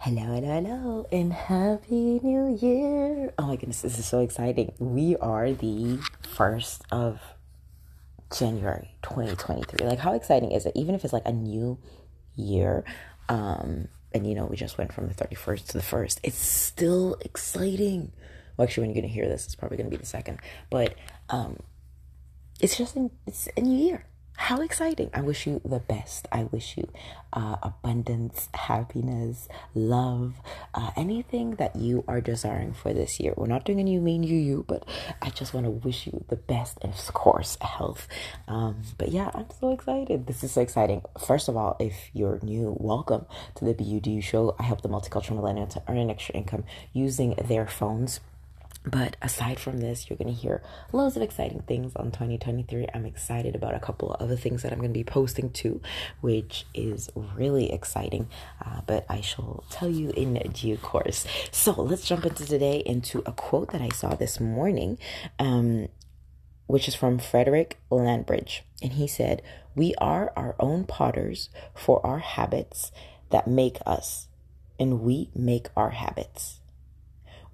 [0.00, 3.34] Hello, hello, hello, and happy new year.
[3.36, 4.72] Oh my goodness, this is so exciting.
[4.78, 7.20] We are the first of
[8.32, 9.84] January 2023.
[9.84, 10.72] Like, how exciting is it?
[10.76, 11.78] Even if it's like a new
[12.36, 12.84] year,
[13.28, 17.16] um, and you know, we just went from the 31st to the 1st, it's still
[17.22, 18.12] exciting.
[18.56, 20.38] Well, actually, when you're gonna hear this, it's probably gonna be the second,
[20.70, 20.94] but
[21.28, 21.58] um,
[22.60, 22.96] it's just
[23.26, 24.06] it's a new year
[24.38, 25.10] how exciting.
[25.12, 26.28] I wish you the best.
[26.30, 26.88] I wish you
[27.32, 30.34] uh, abundance, happiness, love,
[30.72, 33.34] uh, anything that you are desiring for this year.
[33.36, 34.86] We're not doing a new me, new you, but
[35.20, 38.06] I just want to wish you the best and, of course, health.
[38.46, 40.28] Um, but yeah, I'm so excited.
[40.28, 41.02] This is so exciting.
[41.26, 43.26] First of all, if you're new, welcome
[43.56, 44.54] to the BUDU show.
[44.58, 46.62] I help the multicultural millennial to earn an extra income
[46.92, 48.20] using their phones
[48.84, 52.86] but aside from this, you're going to hear loads of exciting things on 2023.
[52.94, 55.80] I'm excited about a couple of other things that I'm going to be posting too,
[56.20, 58.28] which is really exciting.
[58.64, 61.26] Uh, but I shall tell you in due course.
[61.50, 64.98] So let's jump into today into a quote that I saw this morning,
[65.38, 65.88] um,
[66.66, 68.60] which is from Frederick Langbridge.
[68.82, 69.42] And he said,
[69.74, 72.92] We are our own potters for our habits
[73.30, 74.28] that make us,
[74.78, 76.60] and we make our habits.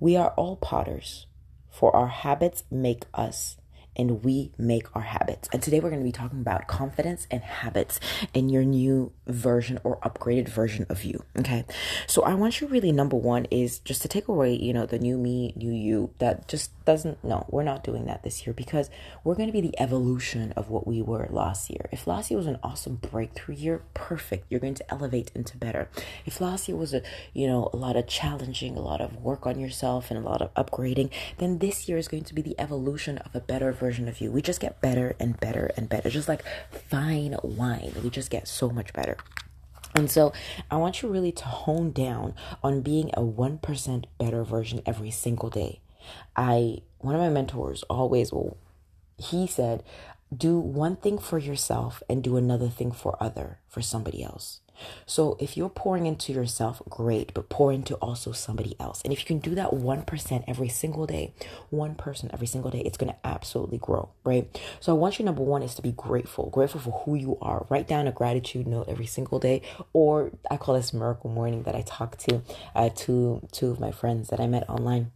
[0.04, 1.28] We are all potters,
[1.70, 3.56] for our habits make us
[3.96, 5.48] and we make our habits.
[5.50, 8.00] And today we're going to be talking about confidence and habits
[8.34, 11.24] in your new version or upgraded version of you.
[11.38, 11.64] Okay.
[12.06, 14.98] So I want you really, number one, is just to take away, you know, the
[14.98, 18.90] new me, new you that just doesn't, no, we're not doing that this year because
[19.22, 21.88] we're going to be the evolution of what we were last year.
[21.92, 24.46] If last year was an awesome breakthrough year, perfect.
[24.50, 25.88] You're going to elevate into better.
[26.26, 29.46] If last year was a, you know, a lot of challenging, a lot of work
[29.46, 32.58] on yourself and a lot of upgrading, then this year is going to be the
[32.60, 34.30] evolution of a better version of you.
[34.30, 36.10] We just get better and better and better.
[36.10, 36.44] Just like
[36.90, 39.16] fine wine, we just get so much better.
[39.94, 40.32] And so
[40.70, 45.50] I want you really to hone down on being a 1% better version every single
[45.50, 45.80] day.
[46.36, 48.56] I one of my mentors always will
[49.16, 49.82] he said,
[50.36, 54.60] do one thing for yourself and do another thing for other for somebody else.
[55.06, 59.02] So if you're pouring into yourself, great, but pour into also somebody else.
[59.02, 61.32] And if you can do that 1% every single day,
[61.70, 64.48] one person every single day, it's going to absolutely grow, right?
[64.80, 67.66] So I want you, number one, is to be grateful, grateful for who you are.
[67.70, 69.62] Write down a gratitude note every single day,
[69.92, 72.42] or I call this miracle morning that I talk to
[72.74, 75.12] uh, two, two of my friends that I met online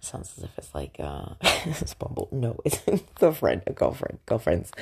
[0.00, 1.34] sounds as if it's like uh
[1.66, 2.28] it's bumble.
[2.32, 2.78] No it's
[3.18, 4.72] the friend a girlfriend girlfriends.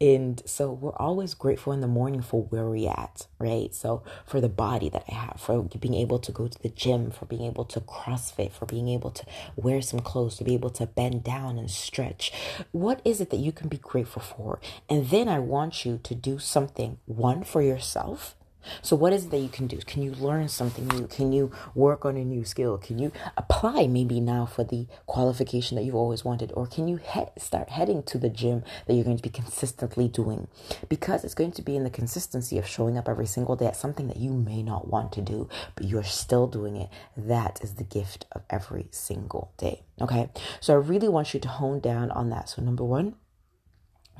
[0.00, 3.74] And so we're always grateful in the morning for where we're at right?
[3.74, 7.10] So for the body that i have for being able to go to the gym
[7.10, 9.24] for being able to crossfit for being able to
[9.56, 12.32] wear some clothes to be able to bend down and stretch.
[12.72, 14.60] What is it that you can be grateful for?
[14.88, 18.36] And then i want you to do something one for yourself
[18.82, 19.78] so, what is it that you can do?
[19.78, 21.06] Can you learn something new?
[21.06, 22.78] Can you work on a new skill?
[22.78, 26.52] Can you apply maybe now for the qualification that you've always wanted?
[26.54, 30.08] Or can you he- start heading to the gym that you're going to be consistently
[30.08, 30.48] doing?
[30.88, 33.76] Because it's going to be in the consistency of showing up every single day at
[33.76, 36.88] something that you may not want to do, but you're still doing it.
[37.16, 39.82] That is the gift of every single day.
[40.00, 40.30] Okay.
[40.60, 42.48] So, I really want you to hone down on that.
[42.48, 43.14] So, number one,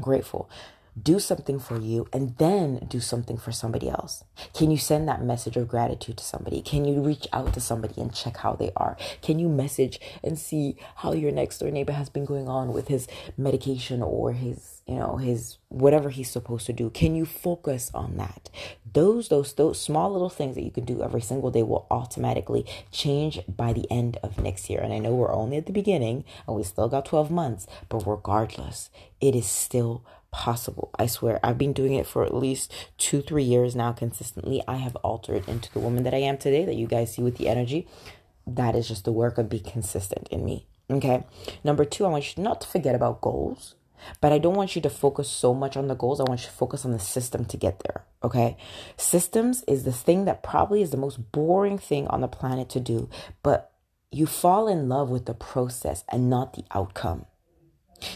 [0.00, 0.49] grateful
[1.01, 4.25] do something for you and then do something for somebody else?
[4.55, 6.62] Can you send that message of gratitude to somebody?
[6.62, 8.97] Can you reach out to somebody and check how they are?
[9.23, 12.89] Can you message and see how your next door neighbor has been going on with
[12.89, 13.06] his
[13.37, 16.91] medication or his, you know, his whatever he's supposed to do?
[16.91, 18.50] Can you focus on that?
[18.93, 22.67] Those those those small little things that you can do every single day will automatically
[22.91, 24.81] change by the end of next year.
[24.81, 28.06] And I know we're only at the beginning and we still got 12 months, but
[28.06, 28.91] regardless,
[29.21, 30.91] it is still possible.
[30.99, 34.63] I swear, I've been doing it for at least two, three years now consistently.
[34.69, 37.37] I have altered into the woman that I am today, that you guys see with
[37.37, 37.87] the energy.
[38.47, 40.67] That is just the work of being consistent in me.
[40.91, 41.25] Okay.
[41.63, 43.75] Number two, I want you not to forget about goals,
[44.21, 46.21] but I don't want you to focus so much on the goals.
[46.21, 48.05] I want you to focus on the system to get there.
[48.25, 48.57] Okay.
[48.97, 52.81] Systems is the thing that probably is the most boring thing on the planet to
[52.81, 53.09] do,
[53.43, 53.73] but
[54.11, 57.26] you fall in love with the process and not the outcome.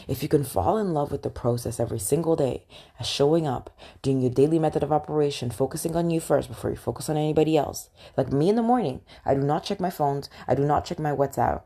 [0.08, 2.66] If you can fall in love with the process every single day,
[2.98, 6.76] as showing up, doing your daily method of operation, focusing on you first before you
[6.76, 7.90] focus on anybody else.
[8.16, 10.98] Like me in the morning, I do not check my phones, I do not check
[10.98, 11.62] my WhatsApp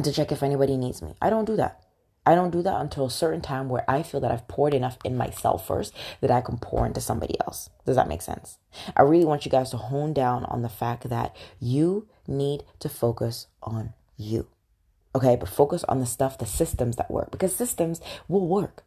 [0.00, 1.14] to check if anybody needs me.
[1.20, 1.84] I don't do that.
[2.26, 4.98] I don't do that until a certain time where I feel that I've poured enough
[5.04, 7.70] in myself first that I can pour into somebody else.
[7.86, 8.58] Does that make sense?
[8.94, 12.88] I really want you guys to hone down on the fact that you need to
[12.88, 14.48] focus on you.
[15.14, 18.84] Okay, but focus on the stuff, the systems that work, because systems will work.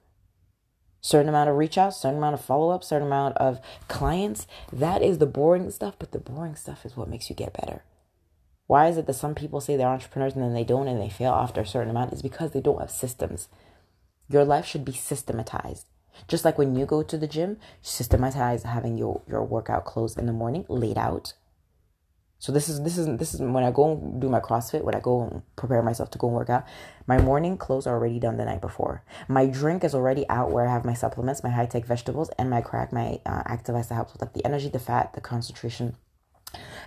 [1.04, 3.60] certain amount of reach out, certain amount of follow up, certain amount of
[3.90, 4.48] clients.
[4.72, 7.84] That is the boring stuff, but the boring stuff is what makes you get better.
[8.68, 11.10] Why is it that some people say they're entrepreneurs and then they don't and they
[11.10, 12.14] fail after a certain amount?
[12.14, 13.50] Is because they don't have systems.
[14.30, 15.86] Your life should be systematized.
[16.30, 20.28] Just like when you go to the gym, systematize having your, your workout clothes in
[20.28, 21.34] the morning laid out.
[22.44, 24.95] So this is this is this is when I go and do my CrossFit, when
[24.95, 26.66] I go and prepare myself to go and work out,
[27.07, 29.01] my morning clothes are already done the night before.
[29.30, 32.50] My drink is already out where I have my supplements, my high tech vegetables, and
[32.50, 35.95] my crack, my uh, Activise that helps with like the energy, the fat, the concentration,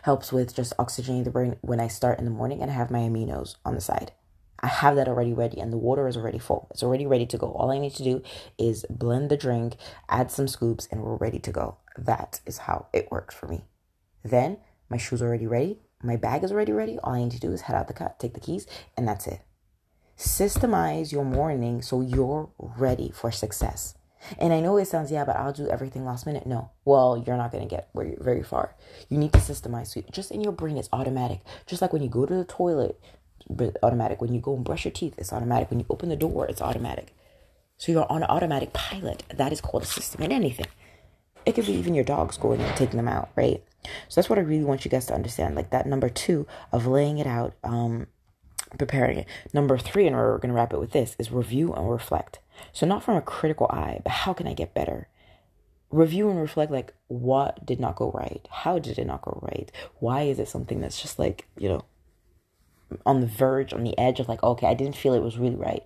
[0.03, 2.91] helps with just oxygenating the brain when I start in the morning, and I have
[2.91, 4.13] my aminos on the side.
[4.61, 6.69] I have that already ready and the water is already full.
[6.71, 7.53] It's already ready to go.
[7.53, 8.23] All I need to do
[8.59, 9.77] is blend the drink,
[10.11, 11.79] add some scoops, and we're ready to go.
[11.97, 13.63] That is how it works for me.
[14.23, 15.81] Then my shoes are already ready.
[16.03, 16.99] My bag is already ready.
[17.03, 18.67] All I need to do is head out the cut, take the keys,
[18.97, 19.41] and that's it.
[20.19, 23.95] Systemize your morning so you're ready for success.
[24.39, 26.47] And I know it sounds, yeah, but I'll do everything last minute.
[26.47, 26.71] No.
[26.85, 28.75] Well, you're not going to get very, very far.
[29.09, 29.89] You need to systemize.
[29.89, 31.41] So just in your brain, it's automatic.
[31.67, 32.99] Just like when you go to the toilet,
[33.83, 34.21] automatic.
[34.21, 35.71] When you go and brush your teeth, it's automatic.
[35.71, 37.15] When you open the door, it's automatic.
[37.79, 39.23] So you're on an automatic pilot.
[39.35, 40.67] That is called a system in anything.
[41.47, 43.63] It could be even your dogs going and taking them out, right?
[44.09, 45.55] So that's what I really want you guys to understand.
[45.55, 48.09] Like that number two of laying it out, um,
[48.79, 49.27] preparing it.
[49.55, 52.41] Number three, and we're going to wrap it with this, is review and reflect.
[52.73, 55.09] So not from a critical eye, but how can I get better?
[55.91, 58.47] Review and reflect like what did not go right?
[58.51, 59.71] How did it not go right?
[60.01, 61.85] Why is it something that's just like, you know,
[63.05, 65.57] on the verge, on the edge of like, okay, I didn't feel it was really
[65.57, 65.85] right.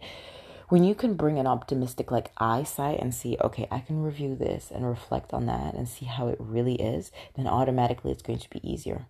[0.71, 4.71] When you can bring an optimistic like eyesight and see, okay, I can review this
[4.71, 8.49] and reflect on that and see how it really is, then automatically it's going to
[8.49, 9.07] be easier.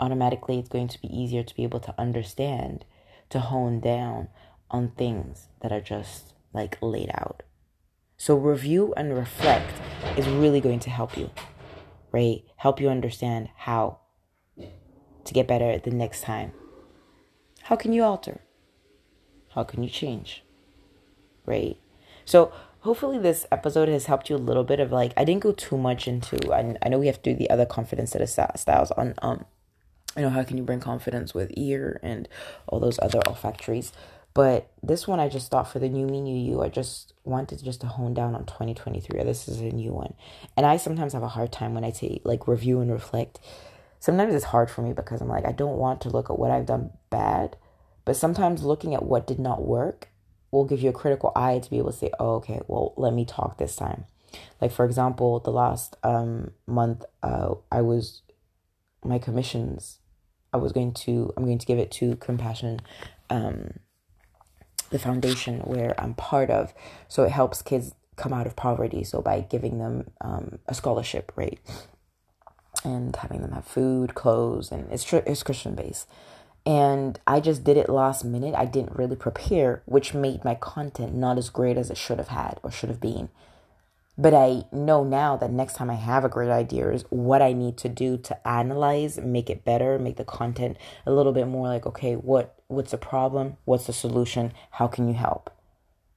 [0.00, 2.86] Automatically it's going to be easier to be able to understand,
[3.28, 4.28] to hone down
[4.70, 7.42] on things that are just like laid out.
[8.16, 9.72] So review and reflect
[10.16, 11.30] is really going to help you,
[12.10, 12.42] right?
[12.56, 13.98] Help you understand how
[14.56, 16.52] to get better the next time
[17.64, 18.40] how can you alter?
[19.50, 20.42] How can you change?
[21.46, 21.76] Right?
[22.24, 25.52] So, hopefully, this episode has helped you a little bit of like, I didn't go
[25.52, 28.28] too much into, I, I know we have to do the other confidence set of
[28.28, 29.44] styles on, um,
[30.16, 32.28] you know, how can you bring confidence with ear and
[32.66, 33.92] all those other olfactories.
[34.32, 37.64] But this one, I just thought for the new me, new you, I just wanted
[37.64, 39.24] just to hone down on 2023.
[39.24, 40.14] This is a new one.
[40.56, 43.40] And I sometimes have a hard time when I say like review and reflect
[44.00, 46.50] sometimes it's hard for me because I'm like, I don't want to look at what
[46.50, 47.56] I've done bad,
[48.04, 50.08] but sometimes looking at what did not work
[50.50, 53.12] will give you a critical eye to be able to say, oh, okay, well, let
[53.12, 54.04] me talk this time.
[54.60, 58.22] Like, for example, the last um, month, uh, I was,
[59.04, 59.98] my commissions,
[60.52, 62.80] I was going to, I'm going to give it to Compassion,
[63.28, 63.78] um,
[64.90, 66.74] the foundation where I'm part of.
[67.08, 69.04] So it helps kids come out of poverty.
[69.04, 71.58] So by giving them um, a scholarship, right?
[72.84, 76.08] and having them have food, clothes, and it's it's Christian based.
[76.66, 78.54] And I just did it last minute.
[78.54, 82.28] I didn't really prepare, which made my content not as great as it should have
[82.28, 83.30] had or should have been.
[84.18, 87.54] But I know now that next time I have a great idea is what I
[87.54, 90.76] need to do to analyze, make it better, make the content
[91.06, 93.56] a little bit more like, okay, what what's the problem?
[93.64, 94.52] What's the solution?
[94.72, 95.50] How can you help?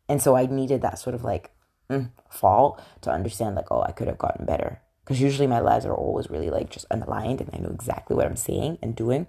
[0.10, 1.52] And so I needed that sort of like
[1.90, 5.86] mm, fall to understand like, oh, I could have gotten better because usually my lives
[5.86, 9.28] are always really like just unaligned and I know exactly what I'm saying and doing.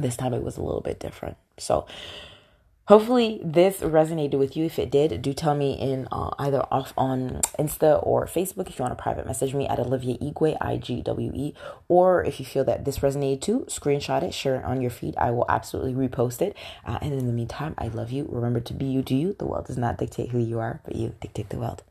[0.00, 1.36] This time it was a little bit different.
[1.58, 1.86] So
[2.86, 4.64] hopefully this resonated with you.
[4.64, 8.78] If it did, do tell me in uh, either off on Insta or Facebook if
[8.78, 11.52] you want to private message me at Olivia Igwe, I G W E.
[11.88, 15.16] Or if you feel that this resonated too, screenshot it, share it on your feed.
[15.18, 16.56] I will absolutely repost it.
[16.86, 18.26] Uh, and in the meantime, I love you.
[18.30, 19.34] Remember to be you, do you.
[19.38, 21.82] The world does not dictate who you are, but you dictate the world.